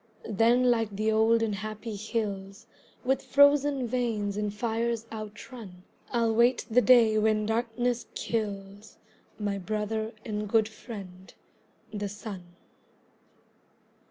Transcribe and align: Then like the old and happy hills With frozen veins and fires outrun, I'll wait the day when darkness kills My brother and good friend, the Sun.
Then 0.31 0.71
like 0.71 0.95
the 0.95 1.11
old 1.11 1.43
and 1.43 1.53
happy 1.53 1.95
hills 1.95 2.65
With 3.03 3.21
frozen 3.21 3.85
veins 3.87 4.35
and 4.35 4.51
fires 4.51 5.05
outrun, 5.13 5.83
I'll 6.09 6.33
wait 6.33 6.65
the 6.71 6.81
day 6.81 7.19
when 7.19 7.45
darkness 7.45 8.07
kills 8.15 8.97
My 9.37 9.59
brother 9.59 10.11
and 10.25 10.49
good 10.49 10.67
friend, 10.67 11.31
the 11.93 12.09
Sun. 12.09 12.41